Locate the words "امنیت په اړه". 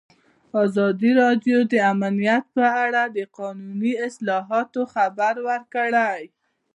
1.91-3.03